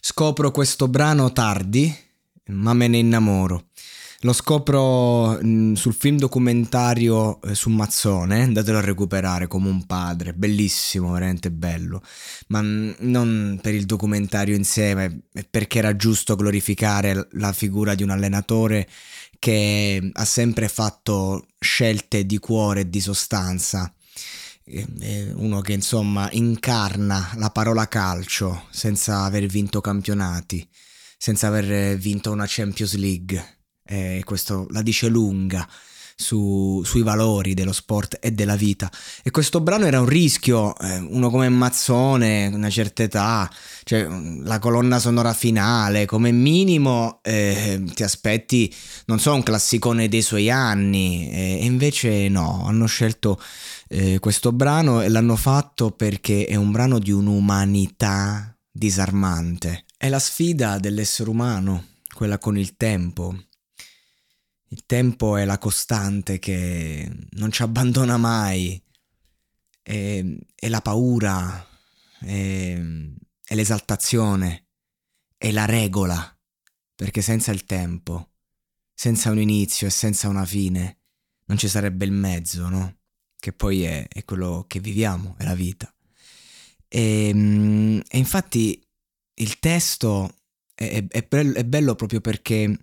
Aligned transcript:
Scopro 0.00 0.50
questo 0.50 0.88
brano 0.88 1.32
tardi, 1.32 1.94
ma 2.46 2.74
me 2.74 2.88
ne 2.88 2.98
innamoro. 2.98 3.68
Lo 4.22 4.34
scopro 4.34 5.38
mh, 5.40 5.72
sul 5.72 5.94
film 5.94 6.18
documentario 6.18 7.40
eh, 7.40 7.54
su 7.54 7.70
Mazzone, 7.70 8.42
andatelo 8.42 8.76
a 8.76 8.82
recuperare 8.82 9.46
come 9.46 9.70
un 9.70 9.86
padre, 9.86 10.34
bellissimo, 10.34 11.12
veramente 11.12 11.50
bello, 11.50 12.02
ma 12.48 12.60
mh, 12.60 12.96
non 12.98 13.58
per 13.62 13.74
il 13.74 13.86
documentario 13.86 14.54
in 14.54 14.64
sé, 14.64 14.94
ma 14.94 15.10
perché 15.48 15.78
era 15.78 15.96
giusto 15.96 16.36
glorificare 16.36 17.28
la 17.32 17.54
figura 17.54 17.94
di 17.94 18.02
un 18.02 18.10
allenatore 18.10 18.86
che 19.38 20.10
ha 20.12 20.24
sempre 20.26 20.68
fatto 20.68 21.46
scelte 21.58 22.26
di 22.26 22.38
cuore 22.38 22.80
e 22.80 22.90
di 22.90 23.00
sostanza 23.00 23.90
uno 25.34 25.60
che 25.60 25.72
insomma 25.72 26.28
incarna 26.32 27.32
la 27.36 27.50
parola 27.50 27.88
calcio 27.88 28.66
senza 28.70 29.24
aver 29.24 29.46
vinto 29.46 29.80
campionati, 29.80 30.68
senza 31.16 31.48
aver 31.48 31.96
vinto 31.96 32.30
una 32.30 32.44
Champions 32.46 32.94
League. 32.94 33.58
E 33.84 34.22
questo 34.24 34.66
la 34.70 34.82
dice 34.82 35.08
lunga 35.08 35.68
su, 36.20 36.82
sui 36.84 37.02
valori 37.02 37.54
dello 37.54 37.72
sport 37.72 38.18
e 38.20 38.30
della 38.32 38.56
vita. 38.56 38.90
E 39.22 39.30
questo 39.30 39.60
brano 39.60 39.86
era 39.86 40.00
un 40.00 40.06
rischio, 40.06 40.76
eh, 40.78 40.98
uno 40.98 41.30
come 41.30 41.48
Mazzone, 41.48 42.50
una 42.52 42.70
certa 42.70 43.02
età, 43.02 43.50
cioè 43.84 44.06
la 44.42 44.58
colonna 44.58 44.98
sonora 44.98 45.32
finale, 45.32 46.04
come 46.04 46.30
minimo 46.30 47.20
eh, 47.22 47.82
ti 47.94 48.02
aspetti, 48.02 48.72
non 49.06 49.18
so, 49.18 49.34
un 49.34 49.42
classicone 49.42 50.08
dei 50.08 50.22
suoi 50.22 50.50
anni, 50.50 51.30
eh, 51.30 51.58
e 51.60 51.64
invece 51.64 52.28
no, 52.28 52.64
hanno 52.66 52.86
scelto 52.86 53.40
eh, 53.88 54.18
questo 54.18 54.52
brano 54.52 55.00
e 55.00 55.08
l'hanno 55.08 55.36
fatto 55.36 55.90
perché 55.90 56.44
è 56.44 56.54
un 56.54 56.70
brano 56.70 56.98
di 56.98 57.10
un'umanità 57.10 58.54
disarmante. 58.70 59.84
È 59.96 60.08
la 60.08 60.18
sfida 60.18 60.78
dell'essere 60.78 61.30
umano, 61.30 61.86
quella 62.14 62.38
con 62.38 62.58
il 62.58 62.76
tempo 62.76 63.34
il 64.72 64.86
tempo 64.86 65.36
è 65.36 65.44
la 65.44 65.58
costante 65.58 66.38
che 66.38 67.10
non 67.30 67.50
ci 67.50 67.62
abbandona 67.62 68.16
mai. 68.16 68.80
È, 69.82 70.24
è 70.54 70.68
la 70.68 70.80
paura, 70.80 71.66
è, 72.20 72.80
è 73.44 73.54
l'esaltazione, 73.54 74.68
è 75.36 75.50
la 75.50 75.64
regola. 75.64 76.36
Perché 76.94 77.20
senza 77.20 77.50
il 77.50 77.64
tempo, 77.64 78.34
senza 78.94 79.30
un 79.30 79.40
inizio 79.40 79.88
e 79.88 79.90
senza 79.90 80.28
una 80.28 80.44
fine, 80.44 80.98
non 81.46 81.58
ci 81.58 81.66
sarebbe 81.66 82.04
il 82.04 82.12
mezzo, 82.12 82.68
no? 82.68 82.98
Che 83.36 83.52
poi 83.52 83.82
è, 83.82 84.06
è 84.06 84.24
quello 84.24 84.66
che 84.68 84.78
viviamo, 84.78 85.34
è 85.38 85.44
la 85.44 85.54
vita. 85.54 85.92
E, 86.86 87.28
ehm, 87.28 88.02
e 88.06 88.18
infatti 88.18 88.80
il 89.34 89.58
testo 89.58 90.36
è, 90.74 91.04
è, 91.08 91.26
è 91.26 91.64
bello 91.64 91.94
proprio 91.96 92.20
perché 92.20 92.78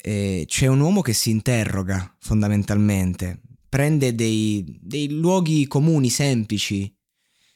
eh, 0.00 0.44
c'è 0.46 0.66
un 0.66 0.80
uomo 0.80 1.00
che 1.00 1.12
si 1.12 1.30
interroga 1.30 2.14
fondamentalmente, 2.20 3.40
prende 3.68 4.14
dei, 4.14 4.78
dei 4.80 5.10
luoghi 5.10 5.66
comuni, 5.66 6.10
semplici, 6.10 6.94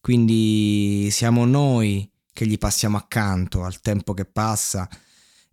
quindi 0.00 1.08
siamo 1.10 1.44
noi 1.44 2.08
che 2.32 2.46
gli 2.46 2.58
passiamo 2.58 2.96
accanto 2.96 3.64
al 3.64 3.80
tempo 3.80 4.12
che 4.12 4.26
passa, 4.26 4.88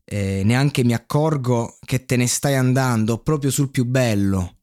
eh, 0.03 0.43
neanche 0.43 0.83
mi 0.83 0.93
accorgo 0.93 1.77
che 1.85 2.05
te 2.05 2.17
ne 2.17 2.27
stai 2.27 2.55
andando 2.55 3.19
proprio 3.19 3.49
sul 3.49 3.71
più 3.71 3.85
bello. 3.85 4.57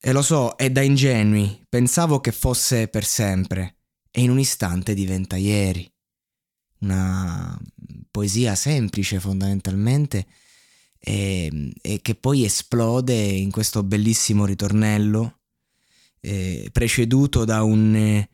E 0.00 0.12
lo 0.12 0.22
so, 0.22 0.54
è 0.54 0.70
da 0.70 0.82
ingenui, 0.82 1.64
pensavo 1.68 2.20
che 2.20 2.30
fosse 2.30 2.88
per 2.88 3.04
sempre, 3.04 3.76
e 4.10 4.20
in 4.20 4.30
un 4.30 4.38
istante 4.38 4.94
diventa 4.94 5.36
ieri. 5.36 5.90
Una 6.80 7.58
poesia 8.10 8.54
semplice 8.54 9.18
fondamentalmente, 9.18 10.26
e, 11.04 11.44
ehm, 11.44 11.70
e 11.82 12.00
che 12.00 12.14
poi 12.14 12.44
esplode 12.44 13.14
in 13.14 13.50
questo 13.50 13.82
bellissimo 13.82 14.46
ritornello 14.46 15.40
eh, 16.20 16.70
preceduto 16.72 17.44
da 17.44 17.62
un 17.62 17.94
eh, 17.94 18.30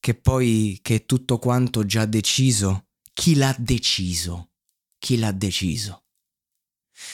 che 0.00 0.14
poi 0.14 0.80
che 0.82 0.96
è 0.96 1.06
tutto 1.06 1.38
quanto 1.38 1.86
già 1.86 2.04
deciso. 2.06 2.86
Chi 3.12 3.36
l'ha 3.36 3.54
deciso? 3.58 4.50
Chi 4.98 5.18
l'ha 5.18 5.30
deciso? 5.30 6.04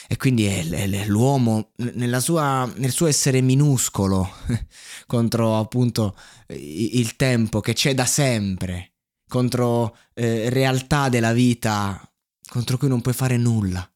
E 0.07 0.17
quindi 0.17 0.45
è, 0.45 1.05
l'uomo 1.05 1.71
sua, 2.19 2.65
nel 2.75 2.91
suo 2.91 3.07
essere 3.07 3.41
minuscolo 3.41 4.29
contro 5.05 5.57
appunto 5.57 6.17
il 6.47 7.15
tempo 7.15 7.61
che 7.61 7.73
c'è 7.73 7.93
da 7.93 8.05
sempre 8.05 8.93
contro 9.29 9.95
eh, 10.13 10.49
realtà 10.49 11.07
della 11.09 11.31
vita 11.33 12.01
contro 12.49 12.77
cui 12.77 12.89
non 12.89 13.01
puoi 13.01 13.13
fare 13.13 13.37
nulla 13.37 13.89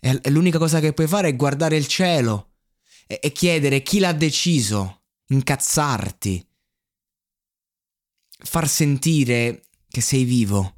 e 0.00 0.30
l'unica 0.30 0.58
cosa 0.58 0.80
che 0.80 0.94
puoi 0.94 1.06
fare 1.06 1.28
è 1.28 1.36
guardare 1.36 1.76
il 1.76 1.86
cielo 1.86 2.54
e, 3.06 3.20
e 3.22 3.32
chiedere 3.32 3.82
chi 3.82 3.98
l'ha 3.98 4.12
deciso, 4.12 5.02
incazzarti, 5.26 6.46
far 8.38 8.68
sentire 8.68 9.66
che 9.88 10.00
sei 10.00 10.24
vivo. 10.24 10.76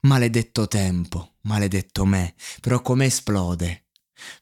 Maledetto 0.00 0.66
tempo, 0.68 1.36
maledetto 1.42 2.04
me, 2.04 2.34
però 2.60 2.80
come 2.80 3.06
esplode? 3.06 3.86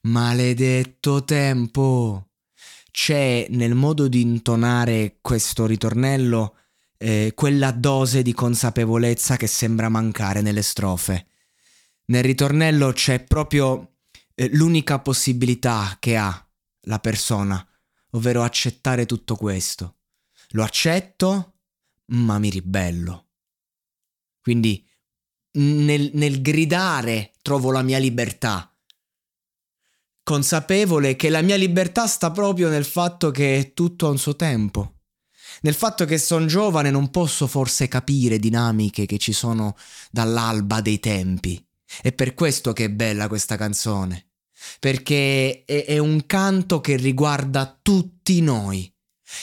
Maledetto 0.02 1.24
tempo! 1.24 2.28
C'è 2.90 3.46
nel 3.50 3.74
modo 3.74 4.06
di 4.06 4.20
intonare 4.20 5.18
questo 5.22 5.66
ritornello 5.66 6.56
eh, 6.98 7.32
quella 7.34 7.70
dose 7.72 8.22
di 8.22 8.32
consapevolezza 8.32 9.36
che 9.36 9.46
sembra 9.46 9.88
mancare 9.88 10.42
nelle 10.42 10.62
strofe 10.62 11.31
nel 12.06 12.22
ritornello 12.22 12.92
c'è 12.92 13.24
proprio 13.24 13.96
eh, 14.34 14.48
l'unica 14.54 14.98
possibilità 15.00 15.96
che 15.98 16.16
ha 16.16 16.48
la 16.86 16.98
persona, 16.98 17.66
ovvero 18.10 18.42
accettare 18.42 19.06
tutto 19.06 19.36
questo. 19.36 19.98
Lo 20.50 20.62
accetto, 20.62 21.60
ma 22.06 22.38
mi 22.38 22.50
ribello. 22.50 23.28
Quindi 24.40 24.86
nel, 25.52 26.10
nel 26.14 26.42
gridare 26.42 27.32
trovo 27.42 27.70
la 27.70 27.82
mia 27.82 27.98
libertà 27.98 28.72
consapevole 30.22 31.16
che 31.16 31.28
la 31.28 31.42
mia 31.42 31.56
libertà 31.56 32.06
sta 32.06 32.30
proprio 32.30 32.68
nel 32.68 32.84
fatto 32.84 33.30
che 33.30 33.72
tutto 33.74 34.06
ha 34.06 34.10
un 34.10 34.18
suo 34.18 34.36
tempo, 34.36 35.00
Nel 35.62 35.74
fatto 35.74 36.06
che 36.06 36.16
sono 36.16 36.46
giovane 36.46 36.90
non 36.90 37.10
posso 37.10 37.46
forse 37.46 37.86
capire 37.86 38.38
dinamiche 38.38 39.04
che 39.04 39.18
ci 39.18 39.32
sono 39.32 39.76
dall'alba 40.10 40.80
dei 40.80 40.98
tempi. 40.98 41.62
È 42.00 42.12
per 42.12 42.34
questo 42.34 42.72
che 42.72 42.84
è 42.84 42.90
bella 42.90 43.28
questa 43.28 43.56
canzone. 43.56 44.28
Perché 44.78 45.64
è, 45.64 45.84
è 45.84 45.98
un 45.98 46.24
canto 46.26 46.80
che 46.80 46.96
riguarda 46.96 47.78
tutti 47.82 48.40
noi. 48.40 48.90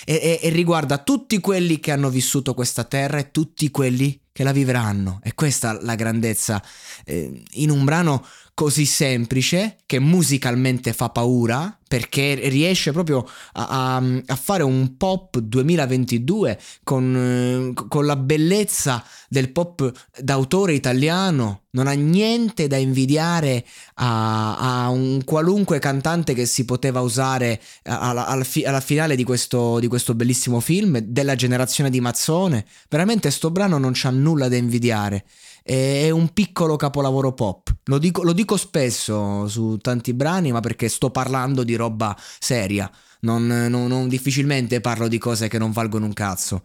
E, 0.05 0.13
e, 0.13 0.39
e, 0.41 0.49
riguarda 0.49 0.99
tutti 0.99 1.39
quelli 1.39 1.79
che 1.79 1.91
hanno 1.91 2.09
vissuto 2.09 2.53
questa 2.53 2.83
terra 2.83 3.17
e 3.17 3.31
tutti 3.31 3.71
quelli 3.71 4.21
che 4.31 4.43
la 4.43 4.51
vivranno. 4.51 5.19
E 5.23 5.33
questa 5.33 5.79
la 5.81 5.95
grandezza 5.95 6.63
eh, 7.05 7.43
in 7.53 7.69
un 7.71 7.83
brano 7.85 8.25
così 8.53 8.85
semplice 8.85 9.77
che 9.85 9.99
musicalmente 9.99 10.93
fa 10.93 11.09
paura 11.09 11.78
perché 11.89 12.35
riesce 12.49 12.91
proprio 12.91 13.27
a, 13.53 13.95
a, 13.95 14.03
a 14.27 14.35
fare 14.35 14.61
un 14.61 14.95
pop 14.95 15.39
2022 15.39 16.59
con, 16.83 17.73
con, 17.87 18.05
la 18.05 18.15
bellezza 18.15 19.03
del 19.27 19.51
pop 19.51 19.91
d'autore 20.19 20.73
italiano. 20.73 21.63
Non 21.71 21.87
ha 21.87 21.93
niente 21.93 22.67
da 22.67 22.77
invidiare 22.77 23.65
a, 23.95 24.83
a 24.83 24.89
un 24.89 25.23
qualunque 25.23 25.79
cantante 25.79 26.35
che 26.35 26.45
si 26.45 26.63
poteva 26.63 27.01
usare 27.01 27.59
alla, 27.83 28.27
alla, 28.27 28.45
alla 28.65 28.81
finale 28.81 29.15
di 29.15 29.23
questo, 29.23 29.79
di 29.79 29.87
questo, 29.87 30.13
bellissimo 30.13 30.59
film, 30.59 30.99
della 30.99 31.33
generazione 31.33 31.89
di 31.89 31.99
Mazzone. 31.99 32.65
Veramente 32.87 33.31
sto 33.31 33.49
brano 33.49 33.79
non 33.79 33.93
c'ha 33.95 34.11
nulla 34.11 34.47
da 34.47 34.57
invidiare 34.57 35.25
è 35.69 36.09
un 36.09 36.33
piccolo 36.33 36.75
capolavoro 36.77 37.33
pop. 37.33 37.71
Lo 37.83 37.99
dico, 37.99 38.23
lo 38.23 38.33
dico, 38.33 38.57
spesso 38.57 39.47
su 39.47 39.77
tanti 39.77 40.15
brani, 40.15 40.51
ma 40.51 40.61
perché 40.61 40.89
sto 40.89 41.11
parlando 41.11 41.63
di 41.63 41.75
roba 41.75 42.17
seria. 42.39 42.91
Non, 43.21 43.45
non, 43.45 43.85
non, 43.85 44.07
difficilmente 44.07 44.81
parlo 44.81 45.07
di 45.07 45.19
cose 45.19 45.47
che 45.47 45.59
non 45.59 45.71
valgono 45.71 46.05
un 46.05 46.13
cazzo. 46.13 46.63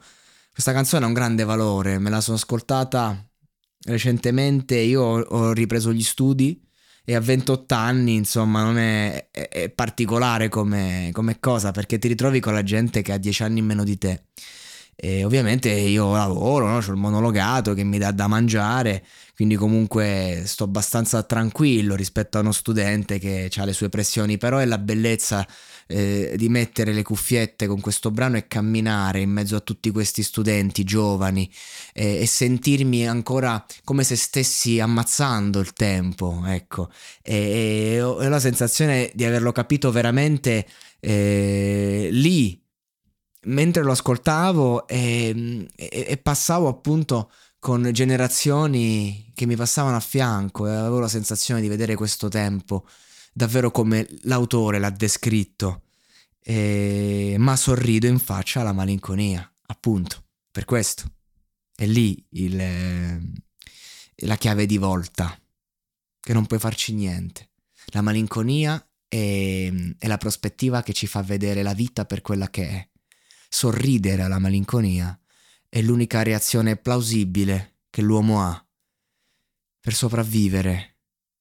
Questa 0.51 0.73
canzone 0.73 1.05
ha 1.05 1.09
un 1.09 1.13
grande 1.13 1.45
valore, 1.45 1.99
me 1.99 2.09
la 2.09 2.23
sono 2.23 2.39
ascoltata 2.39 3.23
recentemente, 3.87 4.77
io 4.77 5.03
ho, 5.03 5.53
ripreso 5.53 5.93
gli 5.93 6.03
studi 6.03 6.63
e 7.05 7.15
a 7.15 7.21
28 7.21 7.75
anni, 7.75 8.15
insomma, 8.15 8.63
non 8.63 8.79
è, 8.79 9.29
è, 9.31 9.49
è 9.49 9.69
particolare 9.69 10.49
come, 10.49 11.11
come 11.13 11.39
cosa, 11.41 11.73
perché 11.73 11.99
ti 11.99 12.09
ritrovi 12.09 12.41
con 12.41 12.55
la 12.55 12.63
gente 12.63 13.03
che 13.03 13.13
ha 13.13 13.19
10 13.19 13.43
anni 13.43 13.59
in 13.59 13.67
meno 13.67 13.85
di 13.85 13.99
te. 13.99 14.25
E 14.97 15.25
ovviamente 15.25 15.71
io 15.71 16.13
lavoro, 16.13 16.67
no? 16.67 16.77
ho 16.77 16.79
il 16.79 16.97
monologato 16.97 17.75
che 17.75 17.85
mi 17.85 17.99
dà 17.99 18.11
da 18.13 18.27
mangiare, 18.27 19.05
quindi 19.35 19.57
comunque 19.57 20.43
sto 20.47 20.65
abbastanza 20.65 21.23
tranquillo 21.23 21.97
rispetto 21.97 22.39
a 22.39 22.41
uno 22.41 22.53
studente 22.53 23.19
che 23.19 23.51
ha 23.57 23.65
le 23.65 23.73
sue 23.73 23.89
pressioni, 23.89 24.39
però 24.39 24.59
è 24.59 24.65
la 24.65 24.79
bellezza 24.79 25.47
eh, 25.87 26.35
di 26.37 26.49
mettere 26.49 26.93
le 26.93 27.03
cuffiette 27.03 27.67
con 27.67 27.81
questo 27.81 28.11
brano 28.11 28.37
e 28.37 28.47
camminare 28.47 29.21
in 29.21 29.31
mezzo 29.31 29.57
a 29.57 29.61
tutti 29.61 29.91
questi 29.91 30.23
studenti 30.23 30.85
giovani 30.85 31.51
eh, 31.93 32.21
e 32.21 32.27
sentirmi 32.27 33.07
ancora 33.07 33.65
come 33.85 34.05
se 34.05 34.17
stessi 34.17 34.81
ammazzando 34.81 35.61
il 35.61 35.73
tempo, 35.73 36.43
ecco, 36.47 36.91
e, 37.23 37.95
e 37.95 38.03
ho 38.03 38.29
la 38.29 38.41
sensazione 38.41 39.11
di 39.15 39.25
averlo 39.25 39.53
capito 39.53 39.91
veramente 39.91 40.67
eh, 41.01 42.09
lì 42.11 42.63
mentre 43.47 43.83
lo 43.83 43.93
ascoltavo 43.93 44.87
e, 44.87 45.67
e, 45.75 46.07
e, 46.09 46.17
passavo 46.19 46.69
appunto 46.69 47.31
con 47.59 47.91
generazioni 47.93 49.31
che 49.35 49.47
mi 49.47 49.57
passavano 49.57 49.97
a 49.97 50.01
fianco 50.01 50.67
e 50.67 50.73
avevo 50.73 51.01
la 51.01 51.09
sensazione 51.09 51.61
di 51.61 51.69
vedere 51.69 51.95
questo 51.95 52.29
tempo 52.29 52.87
davvero 53.35 53.71
come 53.71 54.07
l'autore 54.23 54.79
l'ha 54.79 54.91
descritto, 54.91 55.83
e, 56.41 57.35
ma 57.39 57.57
sorrido 57.57 58.07
in 58.07 58.19
faccia 58.19 58.61
alla 58.61 58.73
malinconia, 58.73 59.51
appunto, 59.67 60.25
per 60.51 60.65
questo. 60.65 61.11
È 61.75 61.85
lì 61.85 62.25
il, 62.31 62.57
la 64.17 64.37
chiave 64.37 64.67
di 64.67 64.79
volta, 64.79 65.37
che 66.21 66.33
non 66.33 66.47
puoi 66.47 66.61
farci 66.61 66.95
niente. 66.95 67.51
La 67.87 68.01
malinconia 68.01 68.83
è, 69.09 69.73
è 69.99 70.07
la 70.07 70.19
prospettiva 70.19 70.83
che 70.83 70.93
ci 70.93 71.09
fa 71.09 71.23
vedere 71.23 71.63
la 71.63 71.75
vita 71.75 72.05
per 72.05 72.23
quella 72.23 72.49
che 72.49 72.69
è 72.69 72.89
sorridere 73.55 74.23
alla 74.23 74.41
malinconia 74.41 75.17
è 75.69 75.81
l'unica 75.81 76.25
reazione 76.25 76.77
plausibile 76.77 77.83
che 77.89 78.03
l'uomo 78.03 78.43
ha 78.43 78.67
per 79.79 79.95
sopravvivere. 79.95 80.97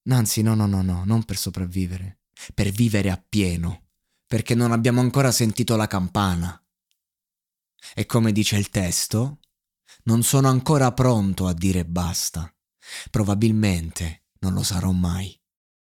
Anzi, 0.09 0.43
no, 0.43 0.53
no, 0.53 0.67
no, 0.67 0.83
no, 0.83 1.03
non 1.05 1.23
per 1.23 1.37
sopravvivere, 1.37 2.19
per 2.53 2.69
vivere 2.69 3.09
appieno, 3.09 3.87
perché 4.27 4.53
non 4.53 4.71
abbiamo 4.71 5.01
ancora 5.01 5.31
sentito 5.31 5.75
la 5.75 5.87
campana. 5.87 6.63
E 7.95 8.05
come 8.05 8.31
dice 8.31 8.57
il 8.57 8.69
testo, 8.69 9.39
non 10.03 10.21
sono 10.21 10.49
ancora 10.49 10.91
pronto 10.91 11.47
a 11.47 11.53
dire 11.53 11.83
basta. 11.83 12.53
Probabilmente 13.09 14.25
non 14.39 14.53
lo 14.53 14.61
sarò 14.61 14.91
mai. 14.91 15.35